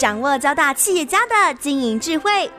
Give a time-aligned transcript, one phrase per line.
[0.00, 2.50] 掌握交大企业家的经营智慧，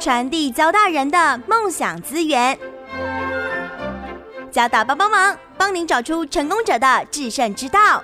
[0.00, 2.58] 传递交大人的梦想资源。
[4.50, 8.02] 交大帮帮忙，帮您找出成功者的制胜之道。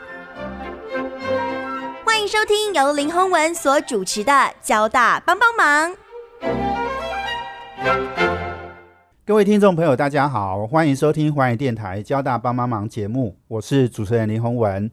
[2.05, 4.33] 欢迎收听由林宏文所主持的
[4.63, 5.91] 《交大帮帮忙》。
[9.27, 14.89] 各位听众朋友，大家好，欢迎收听华语电台交大帮帮忙节目，我是主持人林宏文。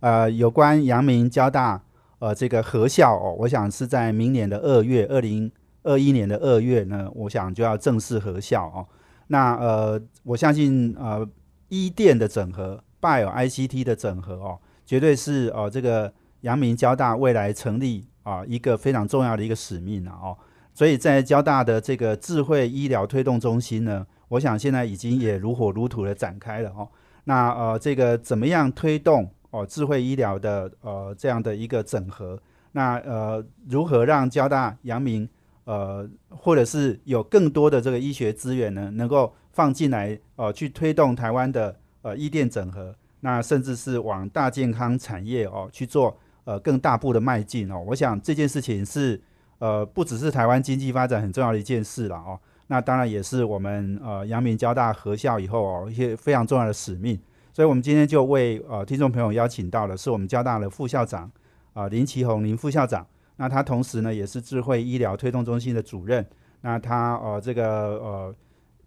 [0.00, 1.82] 呃，有关阳明交大
[2.20, 5.50] 呃这个合校哦，我想是在明年的二月，二零
[5.82, 8.86] 二一年的二月呢，我想就要正式合校哦。
[9.26, 11.28] 那呃，我相信呃，
[11.68, 16.12] 一电的整合，Bio ICT 的整合哦，绝对是哦这个
[16.42, 20.36] 阳明交大未来成立啊一个非常重要的一个使命了哦。
[20.74, 26.88] 所以在交大的这个智慧医疗推动中心呢，我想现在已经也如火如荼的展开了哦。
[27.24, 32.40] 那呃，这个怎么样推动哦智慧医疗的呃这样的一个整合？
[32.72, 35.28] 那呃，如何让交大、阳明
[35.64, 42.94] 呃，或者是有更多的这个医学资源呢，能够放进来呃，去推动台湾的呃医电整合？
[43.20, 47.82] 那甚至是往大健康产业哦去做呃更大步的迈进哦。
[47.88, 49.20] 我想这件事情是。
[49.60, 57.20] 呃，不只是台湾经济发展很重要的一件事了哦，那当然也是我们呃阳明交大合校以后哦一些非常重要的使命。
[57.52, 61.30] 所以，我们今天就为呃听众朋友邀请到的是我们交大的副校长
[61.72, 63.06] 啊林奇宏林副校长。
[63.36, 66.24] 那他同时呢也是智慧医疗推动中心的主任。
[66.60, 67.64] 那他呃这个
[67.98, 68.34] 呃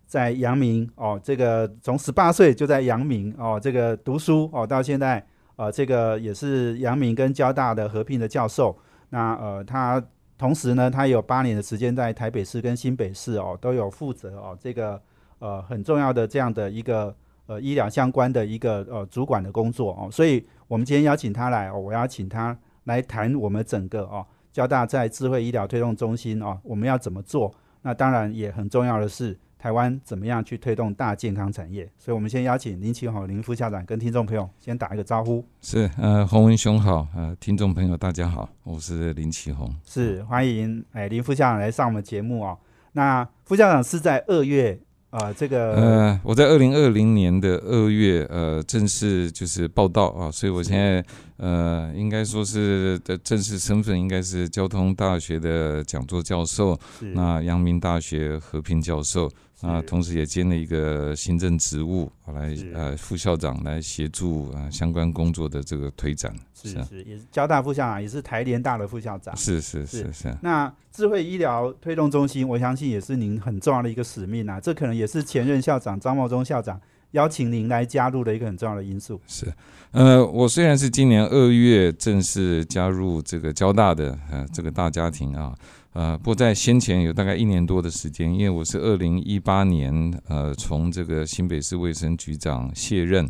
[0.06, 8.78] 在阳明哦这个从十八岁就在阳明哦这个读书哦到现在呃这个也是阳明跟交大的合并的教授。
[9.10, 10.04] 那呃他。
[10.36, 15.00] 同时呢，他有八年的时间在台北市跟新北市哦，都有负责哦这个
[15.40, 27.54] 呃很重要的这样的一个呃医疗相关的一个呃主管的工作哦，所以我们今天邀请他来哦，我要请他来谈我们整个哦交大在智慧医疗推动中心哦，我们要怎么做？
[27.82, 29.38] 那当然也很重要的是。
[29.64, 31.90] 台湾怎么样去推动大健康产业？
[31.98, 35.42] 所以，我们先邀请林启宏林副校长跟听众朋友先打一个招呼。
[35.62, 39.74] 是，呃，洪文雄好，呃，听众朋友大家好，我是林启宏。
[39.86, 42.60] 是，欢迎哎林副校长来上我们节目哦。
[42.92, 44.78] 那副校长是在二月。
[45.14, 51.06] 啊，这个呃，我在二零二零年的二月呃正式就是报道啊，所以我现在
[51.38, 56.76] 呃应该说是的正式身份应该是交通大学的讲座教授，
[57.14, 59.30] 那阳明大学和平教授。
[59.64, 66.36] 啊，同时也兼了一个行政职务，来呃副校长来协助啊相关工作的这个推展。
[66.54, 69.36] 是是，也是交大副校长，也是台联大的副校长。
[69.38, 70.36] 是是是是。
[70.42, 74.60] 那智慧医疗推动中心，我相信也是您很重要的一个使命啊。
[74.60, 76.80] 这可能也是前任校长张茂忠校长
[77.12, 79.20] 邀请您来加入的一个很重要的因素。
[79.28, 79.46] 是，
[79.92, 85.56] 呃，我虽然是今年二月正式加入这个交大的呃这个大家庭啊。
[85.94, 93.30] 呃，不过在先前有大概一年多的时间，因为我是二零一八年呃从这个新北市卫生局长卸任，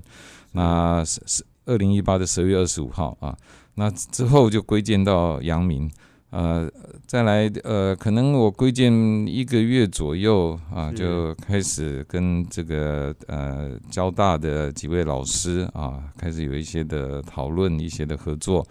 [0.53, 3.37] 那是是二零一八的十二月二十五号啊，
[3.75, 5.91] 那之后就归建到阳明，
[6.29, 6.71] 呃，
[7.05, 8.93] 再来呃，可能我归建
[9.27, 18.65] 一个月左右啊，就开始跟这个呃交大的几位老师啊，开始有一些的讨论，一些的合作。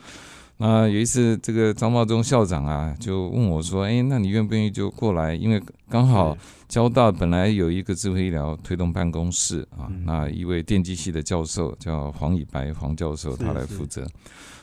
[0.58, 5.34] 那有一次，这个张茂忠校长啊，就问我说：“哎，那你愿不愿意就过来？
[5.34, 6.36] 因为刚好
[6.72, 14.06] 交大本来有一个智慧医疗推动办公室啊，那一位电机系的教授叫黄以白黄教授，他来负责。”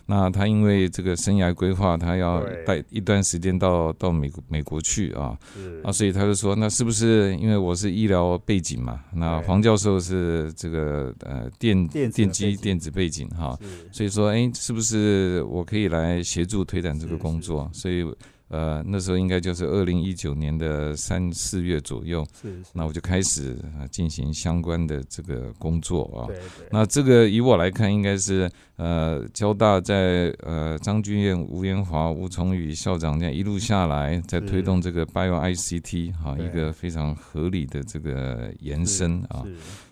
[0.08, 5.38] 那他因为这个生涯规划，他要带一段时间到到美国美国去啊，
[5.84, 9.02] 啊，所以他就说，那是不是因为我是医疗背景嘛？
[9.14, 13.56] 那黄教授是这个呃电电机电子背景哈，
[13.92, 17.70] 所以说，哎，是不是我可以来协助推展这个工作？
[17.72, 18.04] 所以。
[18.50, 26.28] 呃，那时候应该就是二零一九年的三四月左右，是，那我就开始啊进行相关的这个工作啊。
[26.28, 26.68] 对对。
[26.72, 39.46] 那这个以我来看，应该是呃交大在呃张君燕、吴延华、吴崇宇校长这样一路下来，在推动这个 Bio ICT 哈一个非常合理的这个延伸啊。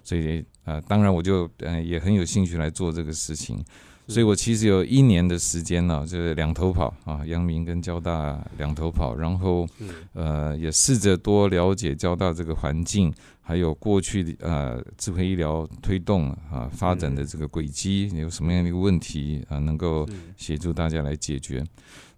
[0.03, 3.63] 所以呃，当然我就呃也很有兴趣来做这个事情。
[4.07, 9.67] 所以我其实有一年的时间呢，就是两头跑啊，阳明跟交大两头跑，然后
[10.13, 20.07] 呃也试着多了解交大这个环境，还有过去的呃智慧医疗推动啊发展的这个轨迹有什么样的一个问题啊，能够
[20.37, 21.63] 协助大家来解决。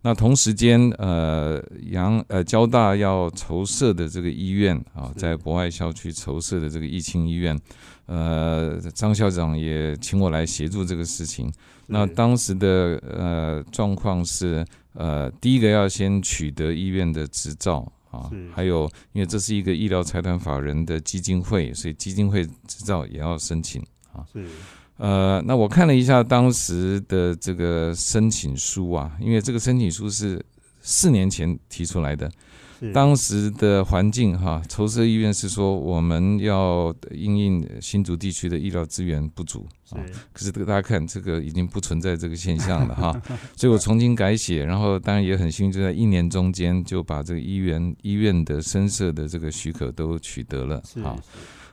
[0.02, 1.62] 那同时间，呃，
[1.92, 7.60] 杨呃交大要筹设的这个医院啊，在博爱校区筹设的这个疫情医院，
[8.06, 11.52] 呃，张校长也请我来协助这个事情。
[11.86, 23.82] 那当时的呃状况是，呃，第一个要先取得医院的执照啊，还有因为这是一个医疗财团法人的基金会，所以基金会执照也要申请
[24.14, 24.24] 啊。
[24.32, 24.46] 是。
[25.00, 30.44] 呃，那我看了一下当时的这个申请书啊，因为这个申请书是
[30.82, 32.30] 四年前提出来的，
[32.94, 40.04] 当时的环境哈，筹设医院是说我们要因应新竹地区的医疗资源不足啊，
[40.34, 43.22] 可是大家看这个已经不存在这个现象了哈，
[43.56, 51.16] 所以我重新改写，然后当然也很幸运，就在一年中间就把这个医院医院的深设的这个许可都取得了啊。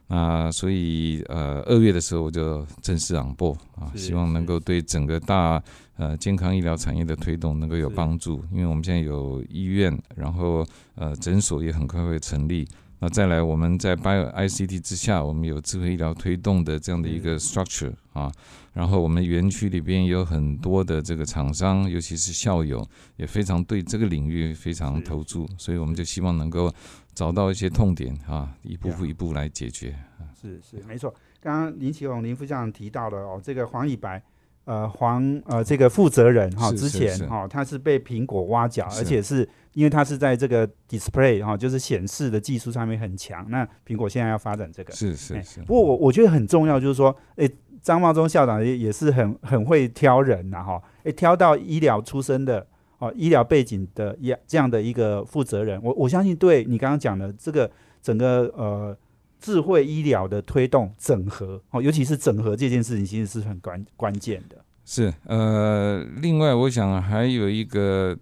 [0.08, 5.60] 那所以呃二月的时候我就正式昂播啊，希望能够对整个大
[5.96, 10.64] 呃健康医疗产业的推动能够有帮助，因为我们现在有医院，然后
[10.94, 12.68] 呃诊所也很快会成立。
[12.98, 18.32] 那再来我们在 Bio ICT 之下，我们有智慧医疗推动的这样的一个 structure 啊，
[18.72, 22.86] 然后我们园区里边有很多的这个厂商，尤其是校友
[23.16, 26.72] 也非常对这个领域非常投注，所以我们就希望能够。
[27.16, 29.96] 找到一些痛点啊，一步步一步来解决。
[30.38, 34.22] 是是没错，刚刚林启宏林副校长提到了哦，这个黄以白，
[34.66, 43.46] 呃黄呃这个负责人哈，之前哈他是被苹果挖角，而且是因为他是在这个 display 哈，就是显示的技术上面很强。
[43.48, 45.62] 那苹果现在要发展这个，是是是。
[45.62, 47.48] 不过我我觉得很重要，就是说，哎，
[47.80, 52.66] 张茂忠校长也也是很很会挑人呐哈，哎挑到医疗出身的。
[52.98, 57.70] 哦，医疗背景的样这样的一个负责人，我我相信对你刚刚讲的这个
[58.02, 58.96] 整个呃
[59.38, 64.56] 智慧医疗的推动整合哦，尤其是整合这件事情，其实是很关关键的。
[64.84, 68.16] 是呃，另外我想还有一个，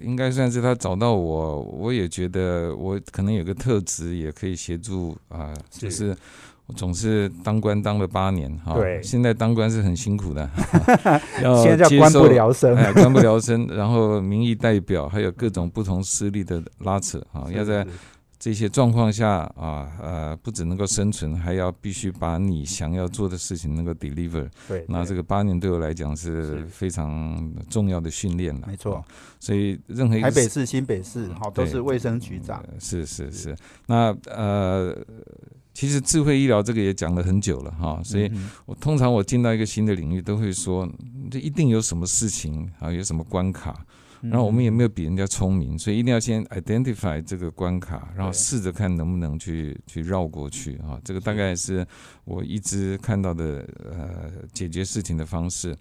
[0.00, 6.16] 应该算是他找到我，我也觉得我可能有个特质，也可以协助啊，就是。
[6.68, 10.48] 我总是当官当了八年哈，对，现在当官是很辛苦的，
[11.62, 17.86] 现在叫官不聊生，哎，官不聊生， 然后民意代表还有各种不同势力的拉扯啊，要在
[18.38, 24.46] 这些状况下啊，呃，不只能够生存，还要必须把你想要做的事情能够 deliver。
[24.68, 29.02] 对，那这个八年对我来讲是非常重要的训练了，没错。
[29.40, 33.32] 所以任何台北市、新北市好都是卫生局长，是是。
[33.32, 33.56] 是，
[33.86, 34.94] 那呃。
[35.78, 38.28] 其实智慧医疗这个也讲了很久了哈，所以
[38.66, 40.90] 我通常我进到一个新的领域，都会说
[41.30, 43.86] 这一定有什么事情啊，有什么关卡，
[44.20, 51.00] 然后我们也没有比人家聪明，所以一定要先 identify 这个关卡，然后试着看能不能去去绕过去啊。
[51.04, 51.86] 这个大概是
[52.24, 55.76] 我一直看到的呃解决事情的方式。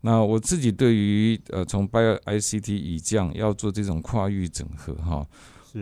[0.00, 5.24] 那我自己对于呃从 Bio ICT 以降要做这种跨域整合哈。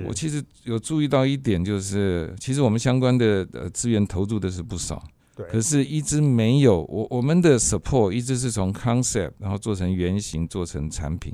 [0.02, 5.02] 我其实有注意到一点，就是其实我们相关的呃资源投入的是不少，
[5.36, 11.32] 对，可是一直没有我我们的 support 一直是从 concept 然后做成原型做成产品，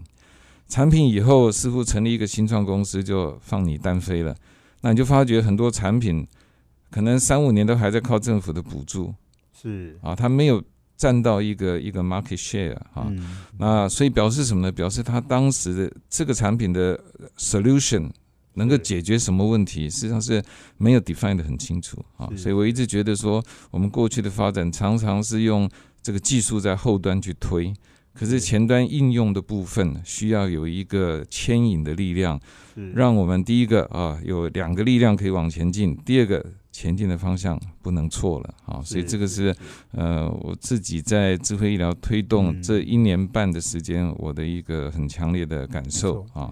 [0.69, 4.37] 产品以后似乎成立一个新创公司就放你单飞了，
[4.83, 6.27] 那你就发觉很多产品
[6.91, 9.15] 可能三五年都还在靠政府的补助，
[9.53, 9.99] 是。
[10.03, 10.63] 啊，它没有
[10.97, 13.11] 占到一个一个 market share 啊，
[13.59, 14.73] 那所以表示什么呢？
[14.73, 16.99] 表示他当时的这个产品的
[17.39, 18.11] solution。
[18.55, 20.43] 能够解决什么问题，实际上是
[20.77, 25.69] 没有 define 的很清楚啊，所以我一直觉得说，我们过去的发展常常是用
[26.03, 27.73] 这个技术在后端去推，
[28.13, 32.41] 可是前端应用的部分需要有一个牵引的力量，
[32.95, 39.55] 让我们第一个啊有两个力量可以往前进，第二个前进的方向不能错了啊，所以这个是
[39.93, 46.51] 呃我自己在智慧医疗推动这一年半的时间，我的一个很强烈的感受啊。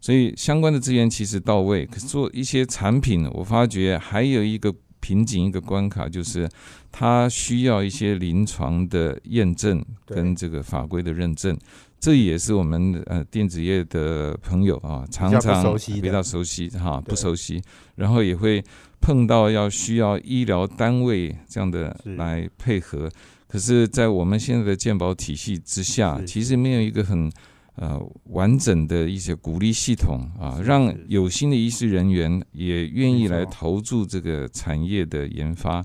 [0.00, 6.48] 所以相关的资源其实到位，可是做一些产品，我发觉还有一个瓶颈、一个关卡，就是
[6.90, 11.58] 它需要一些临床的验证跟这个法规的认证。
[12.00, 17.60] 这也是我们呃电子业的朋友啊，常常比较熟悉哈，不熟悉，
[17.96, 18.62] 然后也会
[19.00, 23.10] 碰到要需要医疗单位这样的来配合。
[23.48, 27.30] 可是，在我们现在的健保体系之下，其实没有一个很。
[27.80, 35.84] 呃，完整的一些鼓励系统啊，让有心的医师人员也愿意来投注这个产业的研发。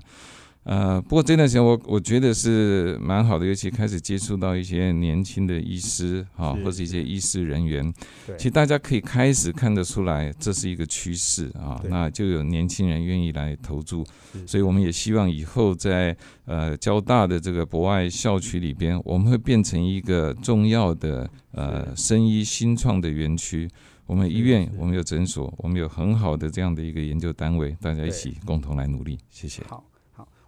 [0.64, 7.92] 呃，不过这段时间我我觉得是蛮好的，尤其开始接触到一些年轻的医师啊，是或者一些医师人员，
[8.38, 14.06] 其实大家可以开始看得出来，这是一个趋势啊，对那就有年轻人愿意来投注，
[14.46, 16.16] 所以我们也希望以后在
[16.46, 23.68] 呃交大的这个博爱校区里边，我们会变成一个重要的呃生医新创的园区。
[24.06, 29.18] 我们医院，我们有诊所，我们有很好的这样的一个研究单位，大家一起共同来努力。
[29.30, 29.62] 谢谢。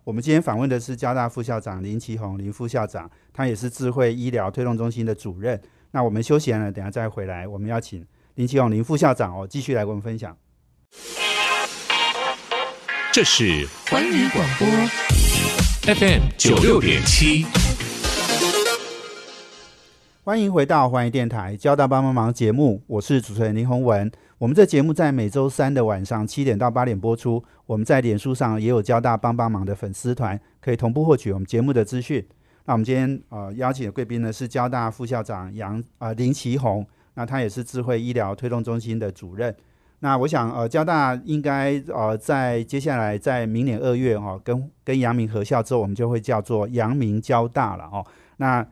[0.06, 5.60] 我们今天访问的是交大副校长林奇宏林副校长，他也是智慧医疗推动中心的主任。
[5.90, 10.36] 那我们休息了，等下再回来，我们要请林奇宏林副校长哦，继续来跟我们分享。
[13.12, 14.68] 这是环宇广播
[15.92, 17.44] FM 九六点七。
[20.22, 24.08] 欢迎回到环宇电台交大帮帮忙节目，我是主持人林宏文。
[24.38, 27.42] 我们这节目在每周三的晚上七点到八点播出。
[27.64, 32.22] 我们在脸书上也有交大帮帮忙的粉丝团，可以同步获取我们节目的资讯。
[32.66, 39.54] 那我们今天呃邀请的贵宾呢是交大副校长杨呃林奇宏，那他也是智慧医疗推动中心的主任。
[40.00, 48.04] 那我想呃交大应该呃在接下来在明年二月哈、哦、跟跟阳明合校之后，我们就会叫做阳明交大了哦。
[48.36, 48.66] 那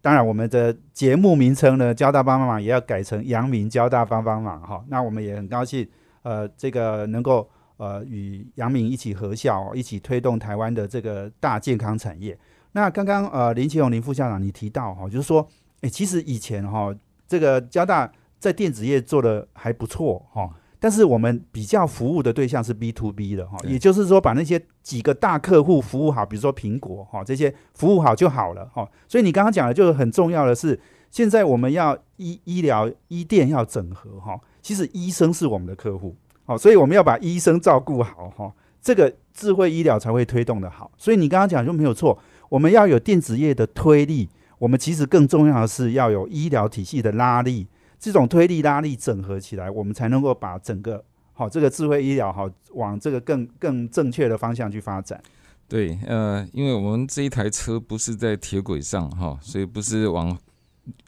[0.00, 4.84] 当然，我们的节目名称呢，交大帮帮忙也要改成阳明交大帮帮忙哈。
[4.88, 5.86] 那我们也很高兴，
[6.22, 12.38] 呃，这个能够呃与阳明一起合校，一起推动台湾的这个大健康产业。
[12.72, 15.46] 那刚刚呃林奇宏林副校长你提到哈，就是说，
[15.80, 16.94] 诶，其实以前哈
[17.26, 20.48] 这个交大在电子业做的还不错哈。
[20.80, 28.88] 但是我们比较服务的对象是 B to B 的哈，也就是说把那些几个大客户服务好，比如说苹果哈这些服务好就好了哈。
[29.08, 30.78] 所以你刚刚讲的就是很重要的是，
[31.10, 40.90] 现在我们要医医疗医电要整合哈，其实医生是我们的客户，好，所以我们要把医生照顾好哈，这个智慧医疗才会推动的好。
[40.96, 42.16] 所以你刚刚讲就没有错，
[42.48, 47.66] 我们要有电子业的推力，我们其实更重要的是要有医疗体系的拉力。
[47.98, 55.20] 这种推力拉力整合起来，我们才能够把整个好这个智慧医疗好往这个更更正确的方向去发展。
[55.66, 60.38] 对，呃，因为我们这一台车不是在铁轨上哈，所以不是往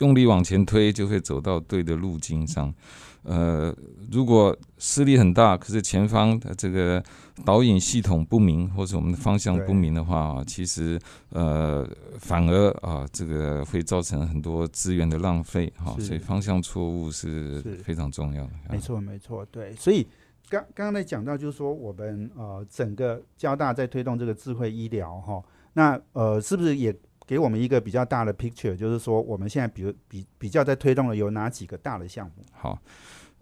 [0.01, 2.75] 用力往前推就会走到对的路径上。
[3.23, 3.75] 呃，
[4.11, 7.03] 如果势力很大，可是前方的这个
[7.45, 10.99] 导引系统不明，或者我们的方向不明的话啊，其实
[11.31, 11.87] 呃
[12.19, 18.51] 反而啊这个会造成很多资源的浪费哈，是所以方向错误是是非常重要的。
[18.71, 19.75] 没错，没错，对。
[19.75, 20.07] 所以
[20.49, 25.43] 刚刚刚才讲到，就是说我们呃整个交大在推动这个智慧医疗哈，
[25.75, 26.95] 那呃是不是也
[27.31, 32.45] 给我们一个比较大的 picture，就是说我们现在比如比比较在推动的有哪几个大的项目？
[32.51, 32.77] 好，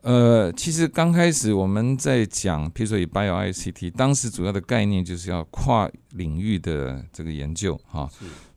[0.02, 8.07] 呃，其实刚开始我们在讲，譬如说以 Bio ICT，当时主要的概念就是要跨领域的这个研究哈，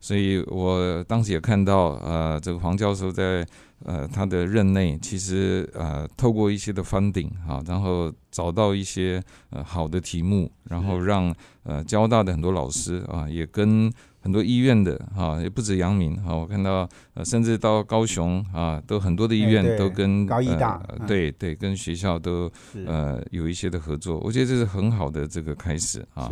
[0.01, 3.47] 所以我当时也看到，呃，这个黄教授在
[3.85, 11.33] 呃他的任内，其实呃透过一些的 funding 哈，然后找到一些呃好的题目，然后让
[11.63, 13.89] 呃交大的很多老师啊，也跟
[14.21, 22.51] 很多医院的哈，也不止阳明哈，我看到呃，甚至到高雄啊，都很多的医院都跟高医大对对，跟学校都
[22.85, 26.29] 呃有一些的合作，我觉得这是很好的这个开始啊。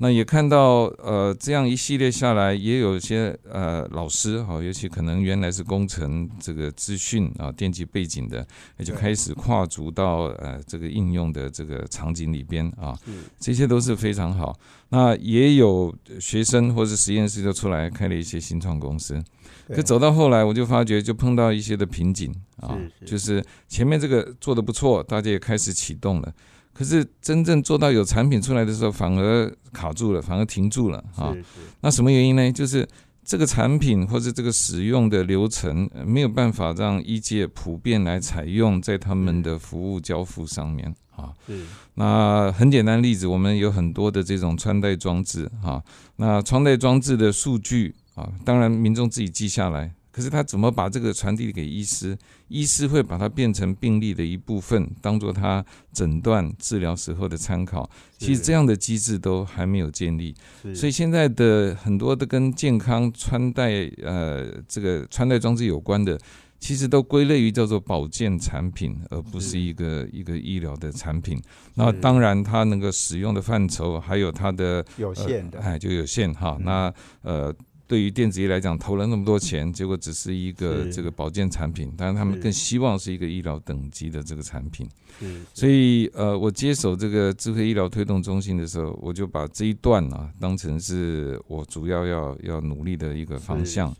[0.00, 8.46] 是那也看到呃这样一系列下来，也有一些呃老师哈，尤其可能原来是工程这个资讯啊电机背景的，
[8.78, 12.98] 也就开始跨足到呃这个应用的这个场景里边啊，
[13.38, 14.58] 这些都是非常好。
[14.88, 19.22] 那也有学生或是实验室就出来开了一些新创公司，
[19.68, 22.76] 可走到后来，我就发觉就碰到一些的瓶颈啊，
[23.06, 26.34] 就是前面这个做的不错，大家也开始启动了，
[26.80, 31.36] 可是真正做到有产品出来的时候，反而卡住了，反而停住了啊。
[31.82, 32.50] 那什么原因呢？
[32.50, 32.88] 就是
[33.22, 41.34] 这个产品或者这个使用的流程呃没有办法让医界普遍来采用在他们的服务交付上面啊。
[41.96, 45.82] 那很简单例子，我们有很多的这种穿戴装置啊，
[46.16, 52.16] 那穿戴装置的数据啊，当然民众自己记下来，可是他怎么把这个传递给医师？
[52.48, 57.88] 医师会把它变成病例的一部分，当做他诊断治疗时候的参考。
[58.18, 60.34] 其实这样的机制都还没有建立，
[60.74, 66.18] 所以现在的很多的跟健康穿戴呃这个穿戴装置有关的。
[66.58, 71.40] 其实都归类于叫做保健产品，而不是一个一个医疗的产品。
[71.76, 76.58] 那当然，它能够使用的范畴还有它的有限的呃，哎，就有限哈。
[76.58, 77.54] 嗯那呃，
[77.90, 84.88] 对于电子业来讲投了那么多钱，结果只是一个这个保健产品，当然他们更希望是一个医疗等级的这个产品。
[85.52, 93.92] 所以呃，我接手这个智慧医疗推动中心的时候，我就把这一段啊当成是我主要要要努力的一个方向。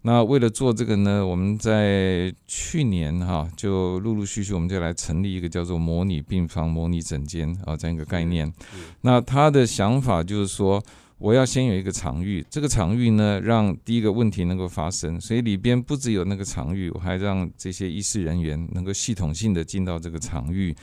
[0.00, 8.50] 那为了做这个呢，我们在去年哈、就陆陆续续我们就来成立一个叫做模拟病房、模拟诊间啊这样一个概念。
[9.02, 10.82] 那他的想法就是说，
[11.24, 20.76] 我要先有一个场域，这个场域呢，让第一个问题能够发生，所以里边不只有那个场域，我还让这些医师人员能够系统性的进到这个场域。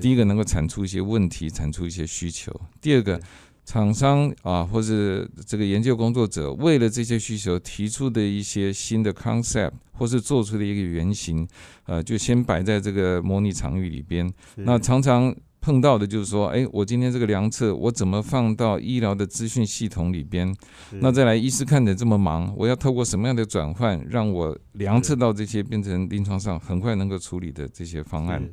[0.00, 3.20] 第一个能够产出一些问题，产出一些需求；第二个，
[3.64, 11.46] 厂商啊，或是这个研究工作者，为了这些需求提出的一些新的 concept，或是做出的一个原型，
[11.86, 14.28] 呃，就先摆在这个模拟场域里边。
[14.56, 15.32] 那常常
[15.64, 20.54] 碰到的就是说，哎，我今天这个量测，我怎么放到医疗的资讯系统里边？
[21.00, 28.46] 那再来，医师看诊这么忙，我要透过什么样的转换，让我量测到这些变成临床上很快能够处理的这些方案？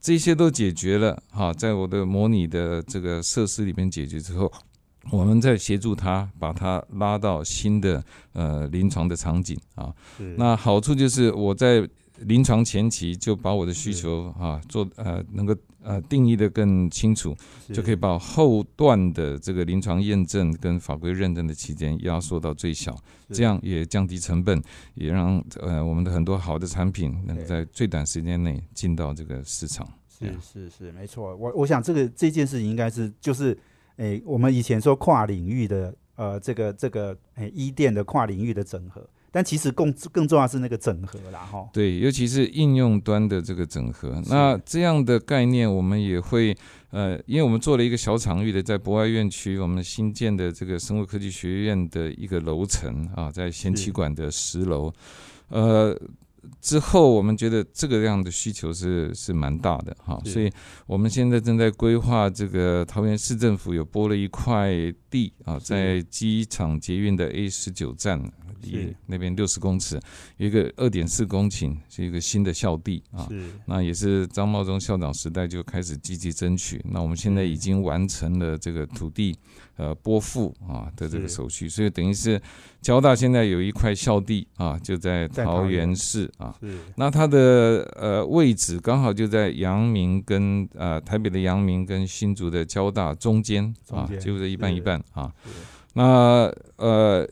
[0.00, 4.52] 这些都解决了哈，在我的模拟的这个设施里面解决之后，
[5.12, 9.94] 我们再协助他把它拉到新的呃临床的场景啊。
[10.36, 11.88] 那好处就是我在
[12.18, 17.36] 临床前期就把我的需求啊做呃能够呃定义的更清楚，
[17.72, 22.96] 就可以把后段的这个临床验证跟法规认证的期间压缩到最小，
[23.30, 24.62] 这样也降低成本，
[24.94, 29.88] 也让呃我们的很多好的产品能够在最短时间内进到这个市场。
[30.08, 31.34] 是是是，没错。
[31.34, 33.58] 我我想这个这件事情应该是就是，
[33.96, 41.68] 诶、我们以前说跨领域的呃，这个这个诶、医店的跨领域的整合，但其实更更重要是那个整合啦，哈。
[41.72, 44.22] 对，尤其是应用端的这个整合。
[44.28, 46.56] 那这样的概念，我们也会
[46.90, 54.92] 呃，因为我们做了一个小场域的，在博爱院区，我们新建的这个生物科技学院的一个楼层啊，在贤妻馆的十楼，
[55.48, 55.98] 呃。
[56.60, 60.50] 之后，我们觉得这个样的需求是是蛮大的哈，所以
[60.86, 64.72] 我们现在正在规划这个桃园市政府有拨了一块
[65.08, 68.20] 地啊，在机场捷运的 A 十九站
[68.62, 70.00] 离是那边六十公尺，
[70.36, 73.26] 有一个二点四公顷，是一个新的校地啊。
[73.28, 73.44] 是。
[73.66, 79.36] 那也是张茂忠校长时代就开始积极争取，那我们现在已经完成了这个土地
[79.76, 82.40] 呃拨付啊的这个手续，所以等于是
[82.80, 86.54] 交大现在有一块校地啊，就在在桃桃园园市啊。
[86.60, 95.32] 是那它的呃位置刚好就在阳明跟呃台北的阳明跟新竹的交大中间啊就是一半一半啊。
[95.94, 97.28] 那呃，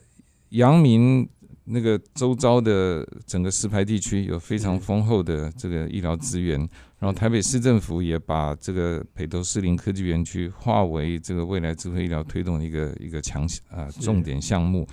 [0.50, 1.26] 阳明
[1.64, 6.68] 那个周遭的整个石牌地区有非常丰厚的这个医疗资源，
[7.00, 14.01] 然后台北市政府也把这个北投士林科技园区划为这个未来智慧医疗推动的一个一个强啊是。
[14.03, 14.87] 重点项目，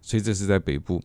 [0.00, 1.00] 所以这是在北部。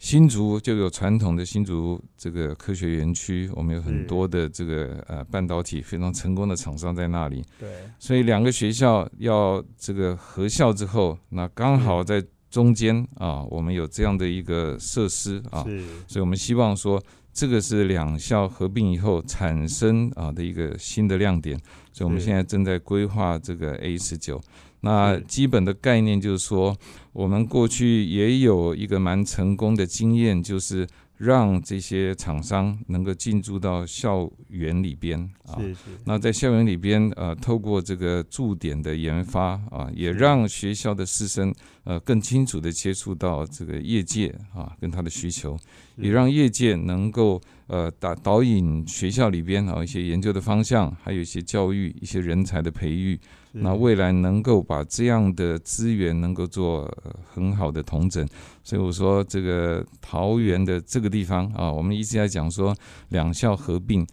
[0.00, 7.70] 新竹就有传统的新竹这个科学园区，我们有很多的这个呃半导体非常成功的厂商在那里，对。
[7.98, 15.62] 所以两个学校要这个合校之后，那刚好在中间啊，我们有这样的一个设施啊，
[16.08, 16.98] 所以我们希望说，
[17.32, 21.58] 这个是两校合并以后产生啊的一个新的亮点，
[21.92, 24.40] 所以我们现在正在规划这个 A 十九。
[24.82, 26.76] 那基本的概念就是说，
[27.12, 30.86] 我们过去也有一个蛮成功的经验，就是
[31.20, 35.80] 让这些厂商能够进驻到校园里边啊，是是。
[36.06, 41.54] 那在校园里边，呃，透过这个驻点的研发啊，也让学校的师生
[41.84, 45.58] 呃更清楚的接触到这个业界啊，跟他的需求，
[45.96, 53.20] 也让业界能够呃导导引学校里边啊一些研究的方向，还有一些教育、一些人才的培育，是
[53.52, 58.26] 那未来能够把这样的资源能够做、呃很好的同整，
[58.64, 62.74] 所以我说这个桃园的这个地方啊，我们一直在讲说
[63.10, 64.04] 两校合并，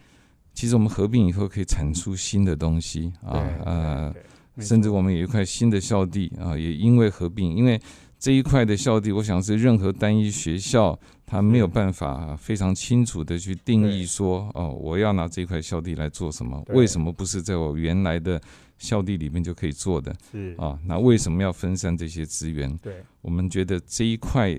[0.54, 4.14] 其实我们合并以后可以产出新的东西啊对，呃，
[4.60, 7.82] 甚至我们有一块新的校地啊，也因为合并，因为
[8.20, 10.98] 这一块的校地，我想是任何单一学校
[11.30, 16.64] 它没有办法非常清楚的去定义说，哦，我要拿这块校地来做什么？
[16.70, 18.42] 为什么不是在我原来的
[18.78, 20.80] 校地里面就可以做的是啊？
[20.86, 22.76] 那为什么要分散这些资源？
[22.78, 24.58] 对我们觉得这一块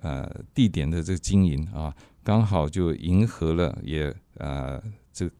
[0.00, 5.30] 呃地点的这个经营啊，刚好就迎合了，也呃这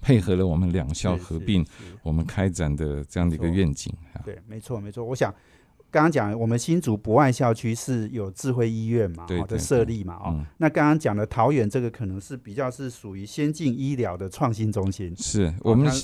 [0.00, 1.62] 配合了我们两校合并，
[2.02, 4.22] 我们开展的这样的一个愿景啊。
[4.24, 5.04] 对，没错没错。
[5.04, 5.32] 我想
[5.90, 10.24] 刚刚讲，我们新竹博爱校区是有智慧医院嘛，好的设立嘛，哦。
[10.28, 15.94] 嗯那刚刚讲的桃园这个可能是比较是属于先进医疗的创新中心，是我们它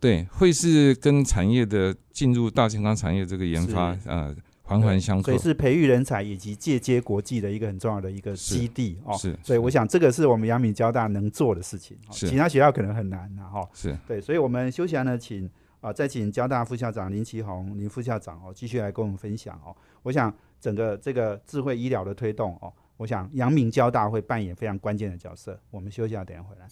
[0.00, 5.38] 对会是跟产业的进入大健康产业这个研发是呃环环相扣所以。
[5.38, 9.16] 是培育人才以及借接国际的一个很重要的一个基地哦。
[9.16, 13.68] 是，所以我想这个是我们阳明交大能做的事情，其他学校可能很难呐哈。
[13.74, 15.48] 是对，所以我们休息完呢，请
[15.80, 19.76] 啊、再请交大副校长林奇宏林副校长哦，继续来跟我们分享哦。
[20.02, 25.58] 我想整个这个智慧医疗的推动哦，我想阳明交大会扮演非常关键的角色。
[25.70, 26.66] 我们休息一下，等一下回来。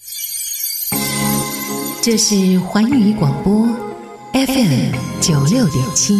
[2.03, 3.67] 这是环宇广播
[4.33, 6.15] FM 九六点七。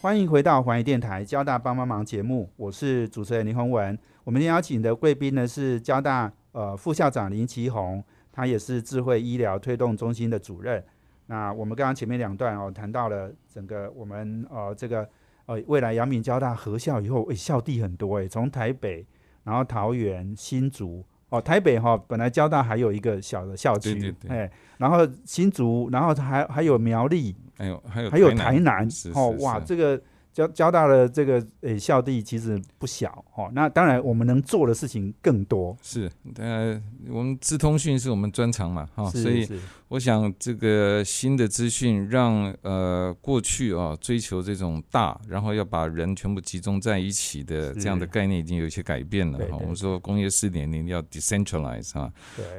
[0.00, 3.98] 欢迎回到环宇电台交大帮帮忙节目，我是主持人林宏文。
[4.24, 10.84] 我们邀请的贵宾呢是交大呃副校长林奇宏，他也是智慧医疗推动中心的主任。
[11.28, 15.08] 那我们刚刚前面两段哦谈到了整个我们呃这个
[15.46, 19.06] 呃未来阳明交大合校以后，诶、校地很多诶、从台北
[19.44, 21.04] 然后桃园新竹。
[21.30, 30.00] 哦，台北哈、本来交大还有一个小的校区，对对对哎，然后新竹，然后还还有苗栗，还有还有还有台南是哦，哇，这个
[30.32, 33.50] 交交大的这个诶、校地其实不小哦。
[33.52, 49.56] 那当然，我们能做的事情更多，是呃，我们资通讯是我们专长嘛，哈、是所以是我想这个新的资讯让呃过去啊追求这种大，然后要把人全部集中在一起的这样的概念已经有一些改变了哈。
[49.60, 52.12] 我们说工业四点零要 decentralize 啊，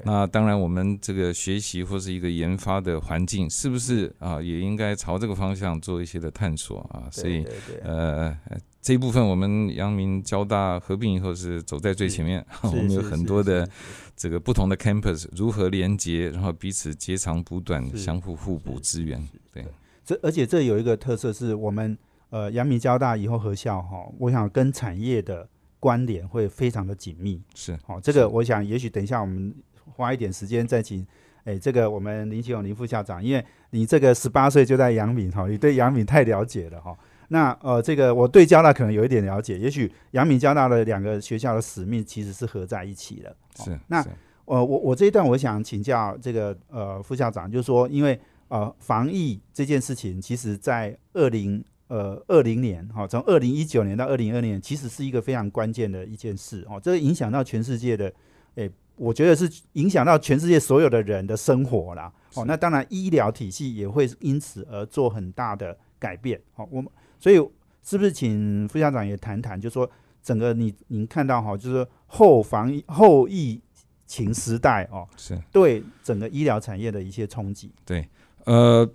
[0.04, 7.08] 那当然我们这个学习或是一个研发的环境是不是啊也应该朝这个方向做一些的探索啊？
[7.12, 7.46] 所以
[7.84, 8.36] 呃，
[8.82, 13.72] 这一部分我们阳明交大合并以后是走在最前面， 我们有很多的是
[14.15, 19.39] 这个不同的 campus 如何连接，然后彼此截长补短，相互互补是资源是。
[19.54, 19.65] 对，
[20.06, 21.98] 这而且这有一个特色是我们
[22.30, 25.48] 呃阳明交大以后合校哈、我想跟产业的
[25.80, 27.42] 关联会非常的紧密。
[27.54, 29.54] 是好、这个我想也许等一下我们
[29.94, 31.06] 花一点时间再请。
[31.46, 36.96] 哎，这个我们林启勇林副校长，因为你这个十八岁就在阳明哈，你对阳明太了解了哈。
[37.30, 43.30] 那呃，这个我对交大可能有一点了解，也许阳明交大的两个学校的使命其实是合在一起的。
[43.30, 44.10] 哦是，那是
[44.46, 58.12] 呃，我我这一段我想请教这个呃副校长，就是说，因为呃防疫这件事情，其实在二零呃二零年哈，从二零一九年到二零二年，其实是一个非常关键的一件事哦，这个影响到全世界的，
[58.56, 62.12] 诶、我觉得是影响到全世界所有的人的生活啦。
[62.34, 66.42] 哦，那当然医疗体系也会因此而做很大的改变。
[66.54, 67.36] 好、我们所以
[67.84, 69.90] 是不是请副校长也谈谈，就说
[70.24, 73.62] 整个你您看到哈，就是说后防疫后疫
[74.06, 75.40] 情时代哦，是。
[75.52, 77.72] 对整个医疗产业的一些冲击。
[77.86, 78.08] 对
[78.46, 78.90] 呃，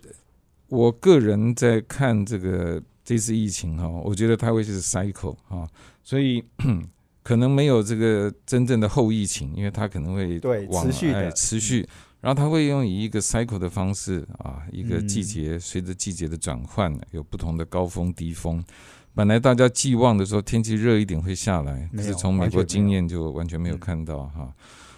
[0.68, 5.68] 我个人在看这个这次疫情哈，我觉得它会是 cycle 哈，
[6.02, 6.42] 所以
[7.22, 11.88] 可能没有这个真正的后疫情，因为它可能会对往持续的哎持续，
[12.24, 18.64] 然后它会用以一个 cycle 的方式啊，一个嗯季节随着季节的转换，有不同的高峰低峰。
[19.14, 24.50] 本来大家寄望的时候天气热一点会下来，可是从美国经验就完全没有嗯看到哈。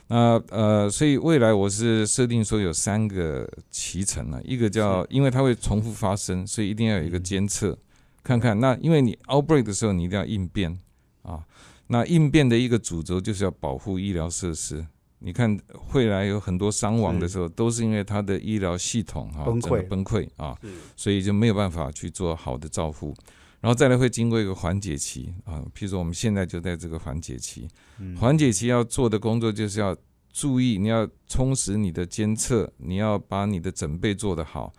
[0.07, 7.77] 那呃，所以未来我是设定说有三个脐橙呢，一个叫因为它会重复发生，所以一定要有一个嗯监测，
[8.23, 10.79] 看看那因为你 outbreak 的时候你一定要应变
[11.23, 11.45] 啊，
[11.89, 14.87] 那应变的一个主轴就是要保护医疗设施。
[15.19, 15.59] 你看，
[15.95, 19.63] 未来有很多伤亡的时候，都是因为他的医疗系统哈、崩溃。
[19.63, 20.57] 整个崩溃啊，
[20.95, 23.15] 所以就没有办法去做好的照护。
[23.61, 27.67] 然后再来会经过一个缓解期啊，譬如说我们现在就在这个缓解期，
[27.99, 28.15] 嗯。
[28.17, 29.97] 缓解期要做的工作就是要
[30.33, 34.73] 注意，你要充实你的监测，你要把你的准备做得好，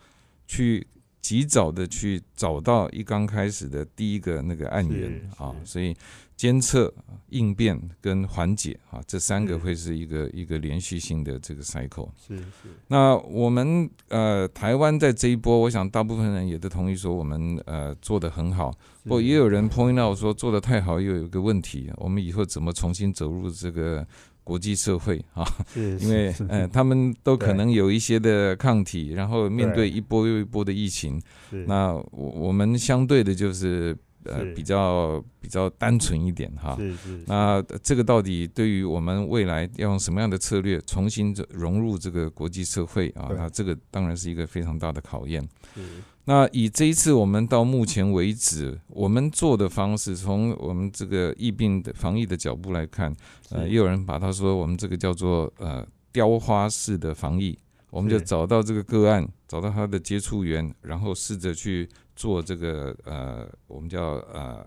[0.46, 0.86] 去
[1.22, 5.96] 及早的去找到一刚开始的第一个那个案源啊，所以
[6.36, 6.92] 监测、
[7.30, 12.10] 应变跟缓解啊，这三个会是一个一个连续性的这个 cycle。
[12.26, 12.44] 是是。
[12.88, 18.70] 那我们呃台湾在这一波，我想大部分人也都同意说我们呃做的很好，
[19.04, 19.38] 不过也。
[19.38, 24.04] 有人 point out 说做的太好，又有一个问题，我们以后怎么重新走入这个
[24.48, 25.44] 国际社会啊？
[25.76, 31.20] 因为是呃他们都可能有一些的抗体，然后面对对一波又一波的疫情，
[31.66, 33.94] 那我我们相对的就是
[34.28, 36.76] 呃比较比较单纯一点哈。
[36.76, 43.28] 是是那这个到底对于我们未来要用什么样的策略重新融入这个国际社会啊？
[43.28, 45.42] 对那这个当然是一个非常大的考验。
[45.74, 45.80] 是
[46.24, 53.16] 那以这一次我们到目前为止，我们做的方式，从我们这个疫病的防疫的角度来看，
[53.48, 64.66] 呃，也有人把它说我们这个叫做呃雕花式的防疫，我们就找到这个个案，找到他的接触源，然后试着去做这个呃，我们叫呃，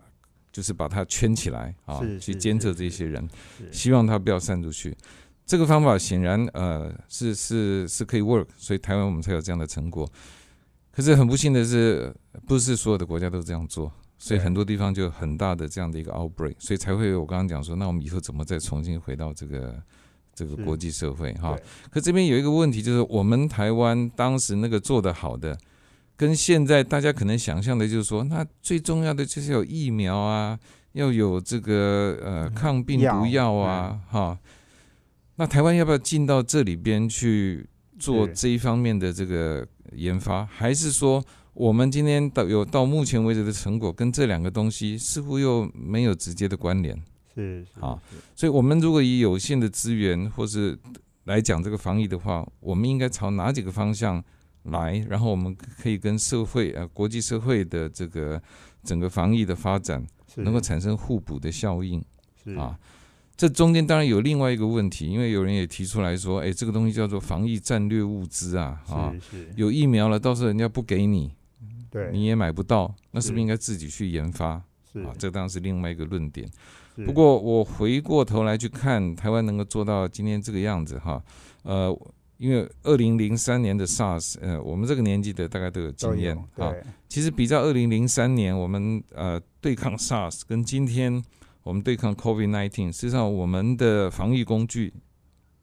[0.53, 3.29] 就是把它圈起来啊去监测这些人，
[3.73, 4.95] 希望他不要散出去。
[5.45, 10.09] 这个方法显然呃是是是可以 work，所以台湾我们才有这样的成果。
[10.93, 12.15] 可是很不幸的是，
[12.47, 19.83] 不是所有的国家都这样做，所以很多地方就有很大的这样的一个 outbreak，所以才会有我刚刚讲说，那我们以后怎么再重新回到这个
[20.33, 21.57] 这个国际社会哈？
[21.89, 25.57] 可这边有一个问题，就是我们台湾当时那个做得好的，
[26.21, 30.55] 跟现在大家可能想象的，就是说，那最重要的就是有疫苗啊，
[30.91, 34.37] 要有这个呃抗病毒药啊，哈。
[35.37, 46.95] 那台湾要不要进到这里边去做这一方面的这个研发，还是说我们今天到有到目前为止的成果跟这两个东西似乎又没有直接的关联？
[47.33, 47.99] 是是好
[48.35, 50.77] 所以，我们如果以有限的资源或是
[51.23, 54.23] 来讲这个防疫的话，我们应该朝哪几个方向
[54.63, 54.97] 来？
[55.09, 58.41] 然后我们可以跟社会呃国际社会的这个
[58.83, 62.03] 整个防疫的发展能够产生互补的效应
[62.43, 62.77] 是啊。
[63.37, 69.11] 这中间当然有另外一个问题，因为有人也提出来说，哎，这个东西叫做防疫战略物资啊，啊，
[69.55, 71.31] 有疫苗了，到时候人家不给你，
[71.89, 74.61] 对你也买不到，那是不是是应该自己去研发？
[74.93, 76.47] 是啊，这当然是另外一个论点。
[77.03, 81.23] 不过我回过头来去看台湾能够做到今天这个样子哈，
[81.63, 81.89] 呃，
[82.41, 86.73] 因为二零零三年的 SARS，呃，我们这个年纪的大概都有经验啊。
[87.07, 91.23] 其实比较二零零三年我们呃对抗 SARS 跟今天
[91.61, 94.91] 我们对抗 COVID-19，实际上我们的防疫工具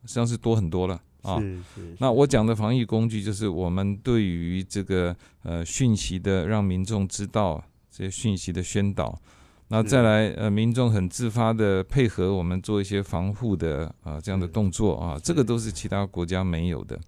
[0.02, 1.40] 实际上是多很多了啊。
[1.40, 7.60] 是是那我讲的防疫工具，就是我们对于这个呃讯息的让民众知道
[7.90, 9.20] 这些讯息的宣导，
[9.68, 16.98] 那再来呃民众很自发的配合我们做一些防护的啊、这样的动作啊，这个都是其他国家没有的。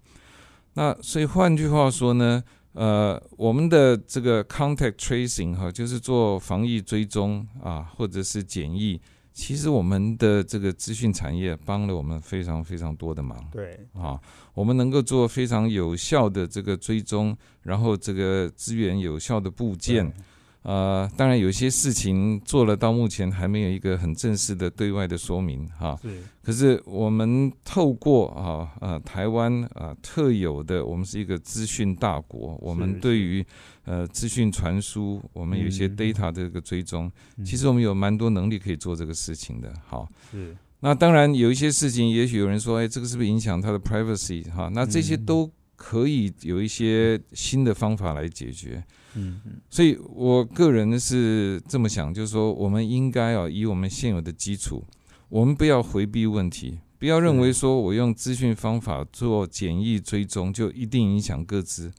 [0.73, 2.43] 那所以换句话说呢，
[2.73, 9.01] 呃，我们的这个 contact tracing 哈，就是做防疫追踪啊，或者是检疫，
[9.33, 13.43] 其实我们的这个资讯产业帮了我们非常非常多的忙。
[13.51, 14.17] 对啊，
[14.53, 20.15] 我们能够做非常有效的这个追踪，然后这个资源有效的部件对，
[20.63, 25.97] 呃，当然有些事情做了到目前还没有一个很正式的对外的说明哈。
[26.01, 33.45] 是可是我们透过啊呃台湾啊特有的，我们是一个资讯大国，我们对于
[33.85, 39.73] 呃资讯传输，我们有一些嗯 data 的这个追踪，嗯其实我们有蛮多能力可以做这个事情的。
[39.87, 44.69] 好，是那当然有一些事情，也许有人说，哎，这个是不是影响他的 privacy 哈？
[44.73, 45.51] 那这些嗯都
[45.83, 48.83] 可以有一些新的方法来解决。
[49.15, 54.83] 嗯嗯所以我个人是这么想，就是说，我们应该啊，以我们现有的基础，
[55.27, 61.91] 我们不要回避问题，不要认为说我用资讯方法做简易追踪就一定影响各自，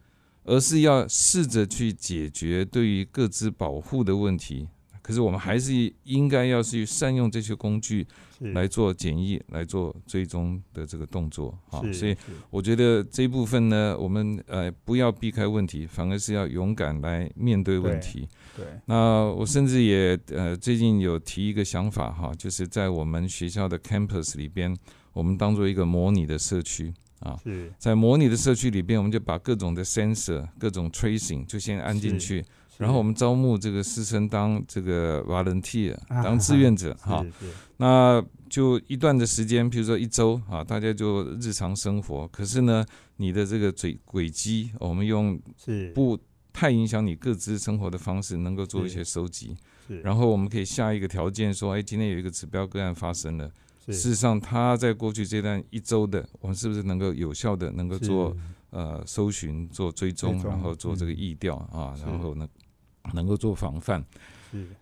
[0.45, 4.69] 而是要试着去解决对于各自保护的问题。
[5.03, 8.07] 可是我们还是应该要去善用这些工具，
[8.39, 11.83] 来做检疫、来做追踪的这个动作啊。
[11.93, 12.17] 所以
[12.51, 18.29] 我觉得这一部分呢，我们呃不要避开问题，反而是要勇敢来面对问题。
[18.57, 24.77] 对那我甚至也呃最近有提一个想法哈，就是在我们学校的 campus 里边，
[25.13, 27.37] 我们当做一个模拟的社区啊。
[27.43, 32.45] 是在模拟的社区里边，我们就把各种的 sensor、各种 tracing 就先安进去，
[32.79, 37.25] 然后我们招募这个师生当这个 volunteer 啊当志愿者哈。
[37.77, 42.29] 那就一段的时间，比如说一周啊，大家就日常生活。
[42.29, 42.85] 可是呢，
[43.17, 46.19] 你的这个轨轨迹，我们用是不
[46.53, 49.57] 太影响你各自生活的方式，能够做一些收集。
[50.03, 53.51] 然后我们可以下一个条件说，哎，今天有一个指标个案发生了。
[53.87, 58.37] 事实上，他在过去这段一周的，我们是不是能够有效的能够做
[58.71, 62.47] 呃搜寻、做追踪，然后做这个嗯疫调啊，然后呢
[63.15, 64.05] 能够做防范。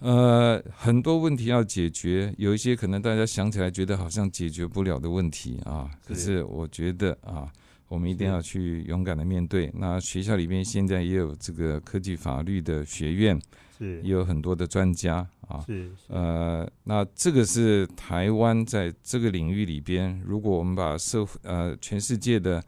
[0.00, 7.48] 呃，很多问题要解决，有一些可能大家想起来觉得好像解决不了的问题啊，可是是我觉得啊，
[7.87, 9.70] 我们一定要去勇敢的面对。
[9.74, 13.40] 那学校里面现在也有这个科技法律的学院，
[13.78, 15.61] 是也有很多的专家啊。
[15.64, 22.61] 是是呃，那这个是台湾在这个领域里边，如果我们把社会呃全世界的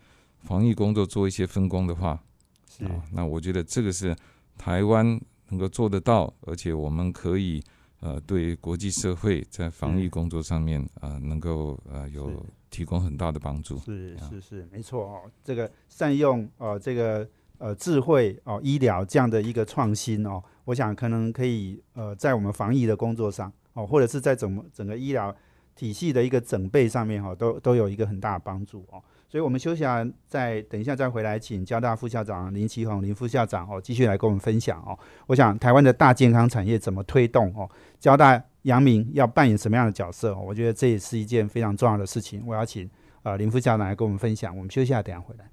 [0.42, 2.22] 防疫工作做一些分工的话，
[2.70, 4.14] 是啊，那我觉得这个是
[4.56, 5.20] 台湾
[5.52, 7.62] 能够做得到，而且我们可以
[8.00, 13.78] 呃对国际社会在防疫嗯工作上面呃能够呃有提供很大的帮助。
[13.80, 15.30] 是啊是是，没错哦。
[15.44, 25.34] 这个善用呃这个呃智慧哦医疗这样的一个创新哦，我想可能可以呃在我们防疫的工作上哦，或者是在整整个医疗
[25.76, 29.02] 体系的一个整备上面哈、哦，都都有一个很大的帮助哦。
[29.32, 34.92] 所以我们休息啊，再等一下再回来，请交大副校长林奇宏林副校长哦继续来跟我们分享哦。
[35.26, 37.66] 我想台湾的大健康产业怎么推动哦？
[37.98, 40.44] 交大阳明要扮演什么样的角色、哦？
[40.46, 42.42] 我觉得这也是一件非常重要的事情。
[42.46, 42.86] 我要请
[43.22, 44.54] 呃林副校长来跟我们分享。
[44.54, 45.46] 我们休息一下，等一下回来。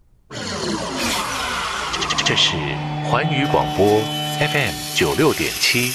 [2.25, 2.57] 这是
[3.09, 4.01] 环宇广播
[4.41, 5.93] FM 九六点七。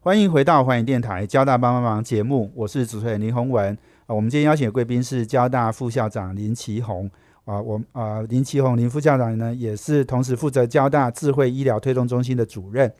[0.00, 3.78] 欢迎回到环宇电台交大帮帮忙节目，我是主持人林宏文。
[4.12, 7.10] 我们今天邀请的贵宾是交大副校长林奇宏。
[7.44, 12.92] 啊，我啊林奇宏林副校长呢，也是同时负责交大智慧医疗推动中心的主任。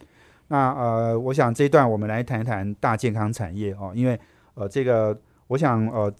[0.48, 4.18] 那呃，我想这一段我们来谈一谈大健康产业哦，因为
[4.55, 6.12] 呃，这个我想呃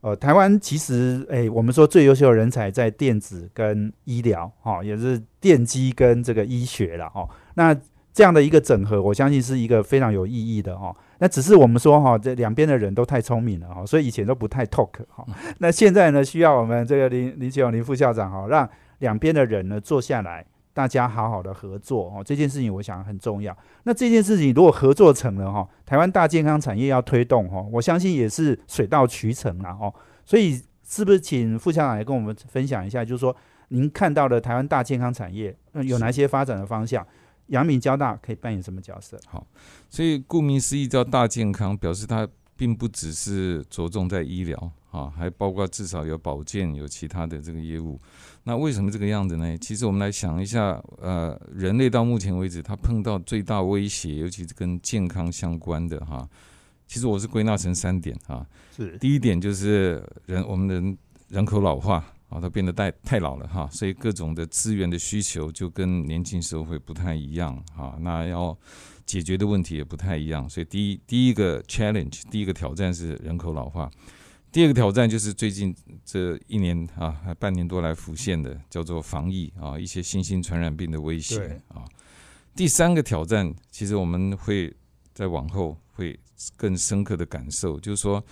[0.00, 7.28] 呃，台湾其实哎，我们说最优秀的人才在电子跟医疗哈，也是电机跟这个医学了哦。
[7.54, 7.72] 那
[8.18, 10.92] 这样的一个整合，我相信是一个非常有意义的哦。
[11.20, 15.24] 那只是我们说哈，这两边的人都太聪明了哈，所以以前都不太 talk 哈。
[15.58, 22.20] 那现在呢，需要我们这个林林启勇林副校长哈，让两边的人呢坐下来，大家好好的合作哦。
[22.24, 23.56] 这件事情我想很重要。
[23.84, 29.94] 那这件事情如果合作成了哈，台湾大健康产业要推动哈，我相信也是水到渠成了哦。
[30.24, 33.36] 所以是不是请副校长来跟我们分享一下，就是说
[33.68, 37.06] 您看到的台湾大健康产业有哪些发展的方向？
[37.48, 39.18] 阳明交大可以扮演什么角色？
[39.26, 39.46] 好，
[39.90, 48.00] 所以顾名思义叫大健康，表示它并不只是着重在医疗啊，还包括至少有保健，有其他的这个业务。
[48.44, 49.56] 那为什么这个样子呢？
[49.58, 56.28] 其实我们来想一下，呃，人类到目前为止，它碰到最大威胁，尤其是跟健康相关的哈，
[56.86, 58.46] 其实我是归纳成三点啊。
[58.76, 62.04] 是，第一点就是人我们的人口老化。
[62.28, 67.96] 啊，它变得太太老了哈，所以各种的资源的需求就跟年轻时候会不太一样哈。
[68.00, 68.54] 那要
[69.06, 73.90] 解决的问题也不太一样，所以第一第一个 challenge，第一个挑战是人口老化。
[74.52, 81.84] 第二个挑战就是最近这一年啊，半年多来浮现的叫做防疫啊，一些新型传染病的威胁啊。
[82.54, 84.74] 第三个挑战，其实我们会
[85.14, 86.18] 在往后会
[86.56, 88.22] 更深刻的感受，就是说，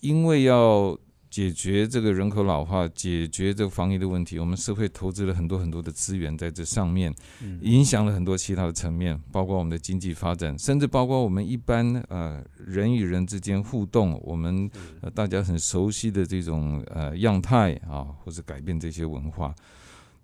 [0.00, 0.98] 因为要。
[1.30, 7.14] 解决这个人口老化，解决这个防疫的问题，我们社会投资了很多很多的资源在这上面，
[7.60, 14.70] 影响了很多其他的层面，包括我们的经济发展，甚至包括我们一般呃人与人之间互动，我们
[15.14, 19.54] 大家很熟悉的这种呃样态啊，或者改变这些文化。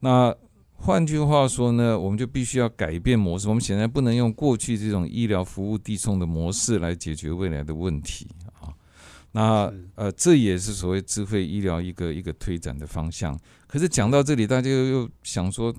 [0.00, 0.34] 那
[0.76, 8.26] 换句话说呢，我们就必须要改变模式，我们显然不能用过去这种医疗服务递送的模式来解决未来的问题。
[9.36, 13.36] 那呃，这也是所谓智慧医疗一个一个推展的方向。
[13.66, 15.74] 可是讲到这里，大家又又想说，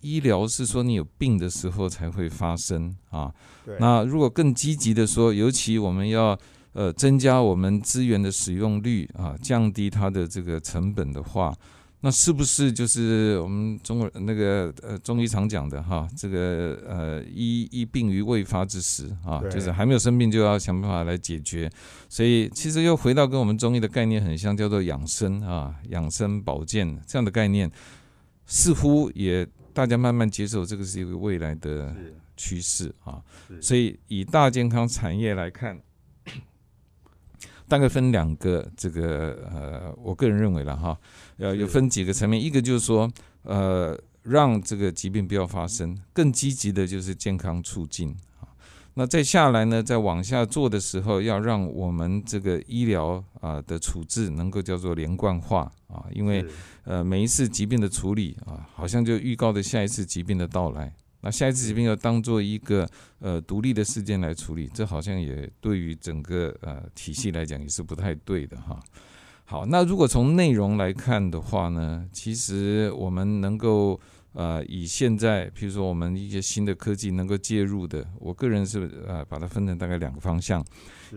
[0.00, 3.32] 医疗是说你有病的时候才会发生啊。
[3.78, 6.36] 那如果更积极的说，尤其我们要
[6.72, 11.54] 呃增加我们资源的使用率啊，降低它的这个成本的话。
[12.00, 16.08] 那是不是就是我们中国那个呃中医常讲的哈？
[16.16, 21.68] 这个呃医医病于未发之时啊，就是还没有生病就要想办法来解决。
[22.08, 27.68] 所以其实又回到跟我们中医的概念很像，叫做养生啊，养生保健这样的概念，
[28.46, 31.92] 似乎也大家慢慢接受这个是一个未来的
[32.36, 33.20] 趋势啊。
[33.60, 35.76] 所以以大健康产业来看。
[37.68, 40.98] 大概分两个，这个呃，我个人认为了哈，
[41.36, 43.10] 呃，有分几个层面，一个就是说，
[43.42, 48.48] 呃，让这个疾病不要发生，更积极的就是健康促进啊。
[48.94, 56.44] 那再下来呢，再往下做的时候，要让我们这个医疗啊的处置能够叫做连贯化啊，因为
[56.84, 60.92] 呃每一次疾病的处理啊，好像就预告着下一次疾病的到来。
[61.20, 68.78] 那下一次疾病要当做一个呃独立的事件来处理，这好像也对于整个呃体系来讲也是不太对的哈。
[69.44, 73.98] 好，那如果从内容来看的话呢，其实我们能够
[74.32, 80.64] 呃以现在，譬如说我们一些新的科技能够介入的，我个人是呃把它分成大概两个方向，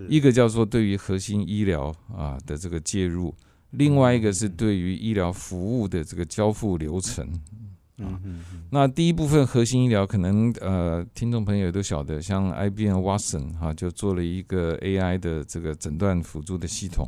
[0.08, 3.36] 一个叫做对于核心医疗啊的这个介入，
[3.72, 7.30] 另外一个是对于医疗服务的这个交付流程。
[7.98, 8.40] 嗯嗯，
[8.72, 17.08] 那第一部分核心医疗可能呃，听众朋友都晓得，像 IBM Watson 哈，就做了一个 AI 的这个诊断辅助的系统。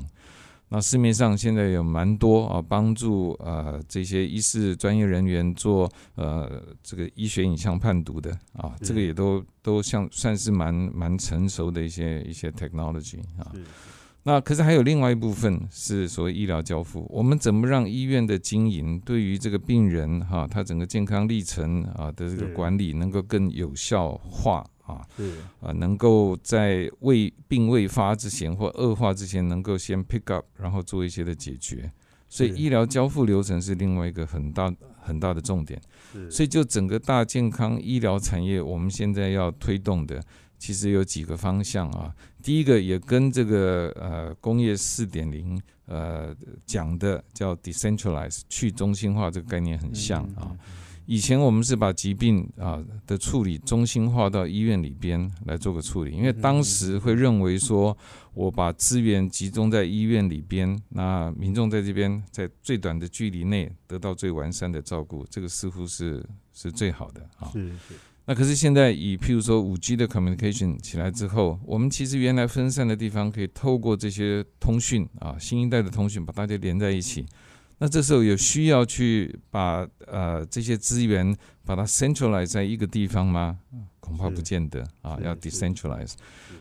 [0.69, 13.51] 那市面上现在有蛮多啊，帮助呃这些医师专业人员做呃这个医学影像判读的啊，这个也都都像算是蛮蛮成熟的一些一些 technology 啊。
[14.25, 25.05] 那可是还有另外一部分是所谓医疗交付，我们怎么让医院的经营对于这个病人哈，他整个健康历程啊的这个管理能够更有效化啊？
[25.59, 31.91] 啊，能够在未病未发之前或恶化之前，能够先 pick up，然后做一些的解决。
[32.29, 35.79] 所以医疗交付流程是另外一个很大很大的重点。
[36.31, 40.23] 所以就整个大健康医疗产业，我们现在要推动的。
[40.57, 50.51] 其实有几个方向啊，第一个也跟这个呃工业四点零呃讲的叫 decentralize 去中心化这个概念很像啊，
[51.05, 57.97] 以前我们是把疾病啊的处理中心化到医院里边来做个处理，因为当时会认为说，
[58.33, 67.49] 我把资源集中在医院里边，那民众在这边在最短的距离内得到最完善的照顾，这个似乎是是最好的啊。
[67.51, 67.93] 是是，
[68.25, 77.25] 那可是现在以譬如说五 G 的 communication 起来之后，我们其实原来分散的地方可以透过这些通讯啊，新一代的通讯把大家连在一起。
[77.79, 83.57] 那这时候有需要去把呃这些资源把它 centralize 在一个地方吗？
[83.99, 86.13] 恐怕不见得啊，要 decentralize。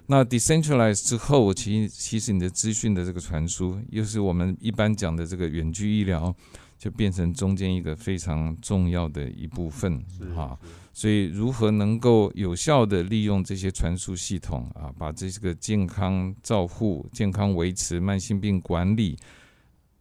[0.07, 6.35] 那 decentralize 之后，其其实你的资讯的这个传输，又是我们一般讲的这个远距医疗，
[6.83, 10.03] 就变成中间一个非常重要的一部分
[10.37, 10.59] 啊。
[10.93, 19.17] 所以，如何能够有效的利用这些传输系统啊，把这个健康照护、健康维持、慢性病管理。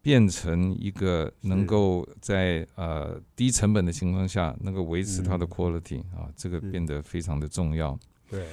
[0.04, 7.96] 变成一个能够在呃低成本的情况下，能够维持它的 quality 啊，这个变得非常的重要。
[8.28, 8.48] 对，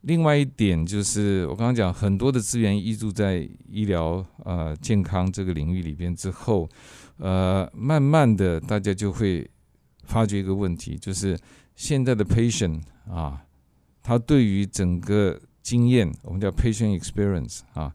[0.00, 6.66] 另外一点就是我刚刚讲很多的资源依注在医疗呃健康这个领域里边之后，
[7.18, 9.48] 呃，慢慢的大家就会
[10.04, 11.38] 发觉一个问题，就是
[11.76, 13.44] 现在的 patient 啊，
[14.02, 17.94] 他对于整个经验，我们叫 patient experience 啊。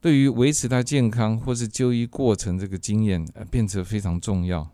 [0.00, 4.68] 对于维持他健康或是就医过程这个经验，呃，变得非常重要。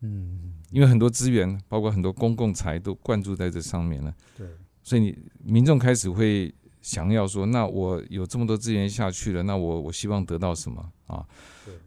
[0.00, 4.12] 嗯，因为很多资源，包括很多公共财都灌注在这上面了。
[4.36, 4.44] 对，
[4.82, 11.24] 所以你民众开始会想要说，那我有这么多资源下去了，那我我希望得到什么啊？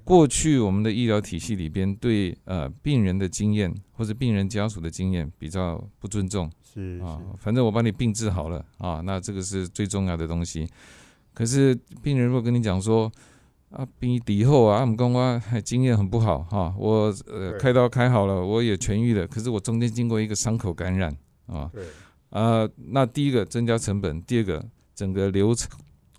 [0.03, 6.49] 过去我们的医疗体系里边对呃病人的经验或者病人家属的经验比较不尊重。
[6.63, 10.67] 是啊，反正我把你病治好了啊，那这个是最重要的东西。
[11.33, 13.11] 可是病人如果跟你讲说
[13.71, 21.15] 啊，病以后啊，我们刚刚还经验很不好哈，我呃开刀开好了，我也痊愈了，可是我中间经过一个伤口感染
[21.47, 21.83] 啊，对，
[22.29, 25.69] 啊，那第一个增加成本，第二个整个流程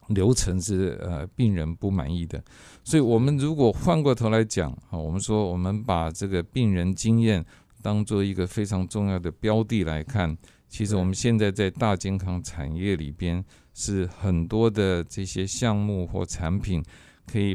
[0.08, 2.42] 流程是呃病人不满意的，
[2.84, 7.44] 所以我们如果换过头来讲啊，我们说我们把这个病人经验
[7.82, 10.36] 当做一个非常重要的标的来看，
[10.68, 13.44] 其实我们现在在大健康产业里边。
[13.78, 16.82] 是很多的这些项目或产品，
[17.30, 17.54] 可以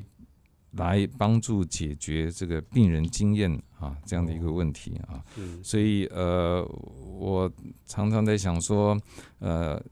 [0.74, 5.26] 来帮助解决这个病人经验啊这样的一个问题啊。
[5.64, 6.64] 所以呃，
[7.18, 7.52] 我
[7.88, 8.96] 常常在想说，
[9.40, 9.84] 呃，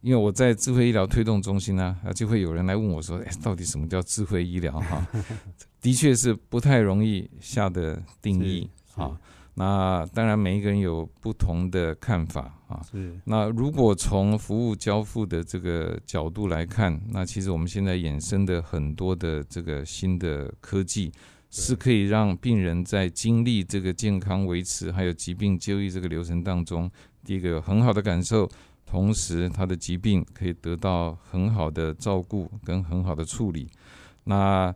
[0.00, 4.78] 因为我在智慧医疗推动中心呢，啊，就会有人来问我说，哎，到底什么叫智慧医疗？
[4.80, 5.06] 哈，
[5.82, 9.18] 的确是不太容易下的定义啊。
[9.54, 12.80] 那当然，每一个人有不同的看法啊。
[12.88, 13.12] 是。
[13.24, 21.10] 那如果从服务交付的这个角度来看，那其实我们现在衍生的很多的这个新的科技，
[21.50, 26.88] 是可以让病人在经历这个健康维持还有疾病就医这个流程当中，
[27.24, 28.48] 第一个有很好的感受，
[28.88, 33.68] 同时他的疾病可以得到很好的照顾跟很好的处理。
[34.24, 34.74] 那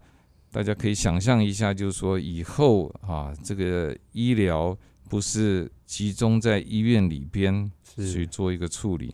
[0.50, 4.76] 大家可以想象一下，就是说以后啊，这个医疗
[5.08, 9.10] 不是集中在医院里边去做一个处理，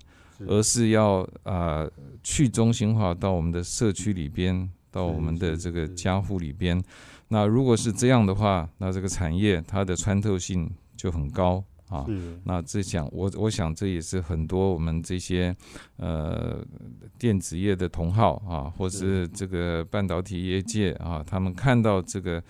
[0.49, 1.89] 而是要啊
[2.25, 6.83] 去中心化到我们的社区里边，到我们的这个家户里边。
[7.29, 11.63] 那如果是这样的话，那这个产业它的穿透性就很高。
[11.89, 12.07] 啊，
[12.45, 15.55] 那这想我我想这也是很多我们这些
[15.97, 16.63] 呃
[17.19, 22.43] 电子业的同好啊，或是这个半导体业界啊，他们看到这个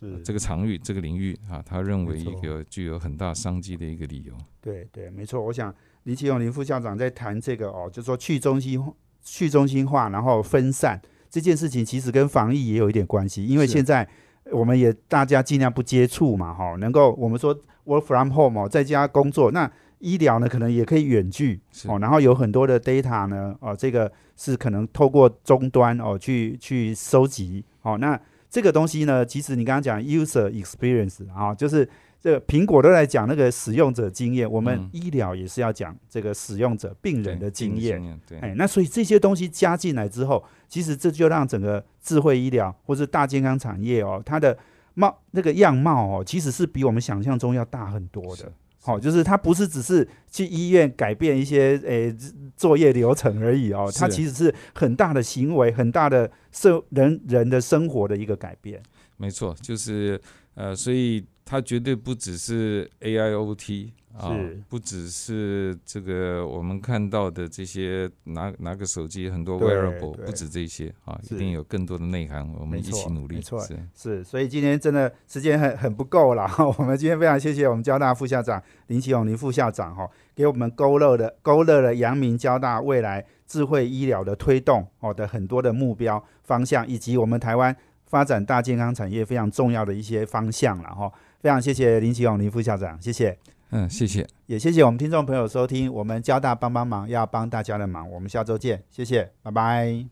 [0.00, 4.34] 是这个场域这个领域啊，他认为一个具有很大商机的一个理由。
[4.60, 5.40] 对对，没错。
[5.40, 5.72] 我想
[6.02, 8.82] 林启勇林副校长在谈这个哦，就说去中心
[9.22, 14.08] 去中心化，然后分散这件事情，其实跟防疫也有一点关系，因为现在
[14.50, 17.56] 我们也大家尽量不接触嘛，哈，能够我们说。
[17.84, 27.64] Work from home 哦，在家工作，那医疗呢可能也可以远距哦，然后有很多的 data 呢，哦，这个是可能透过终端哦去去收集。
[27.82, 28.18] 哦，那
[28.48, 31.88] 这个东西呢，其实你刚刚讲 user experience 啊，就是
[32.20, 44.56] 这个苹果都在讲那个使用者经验，我们医疗也是要讲这个使用者病人的经验，对，哎，那所以这些东西加进来之后，其实这就让整个智慧医疗或是大健康产业哦，它的。
[44.94, 48.52] 貌那个样貌哦，其实是比我们想象中要大很多的。
[48.84, 52.12] 好，就是它不是只是去医院改变一些诶
[52.56, 58.82] 作业流程而已哦，它其实是很大的行为，很大的生人人的生活的一个改变。
[59.16, 60.20] 没错，就是
[60.54, 73.36] 呃，所以它绝对不只是 AIoT 啊是，不只是这个我们看到的这些拿拿个手机很多 wearable，不止这些啊，一定有更多的内涵，我们一起努力。
[73.36, 76.46] 没错是是，所以今天真的时间很很不够了。
[76.78, 87.74] 我们今天非常谢谢我们交大副校长林启勇林副校长哈，给我们勾勒的勾勒了阳明交大未来智慧医疗的推动哦的很多的目标方向，以及我们台湾
[88.12, 91.10] 发展大健康产业非常重要的一些方向了哈。
[91.40, 93.38] 非常谢谢林启勇林副校长，谢谢。
[93.70, 94.28] 嗯，谢谢。
[94.44, 100.04] 也谢谢我们听众朋友收听，我们交大帮帮忙要帮大家的忙，我们下周见，谢谢，拜拜。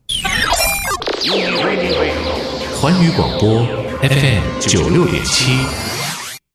[2.81, 3.63] 环宇广播
[4.01, 5.90] FM 九六点七。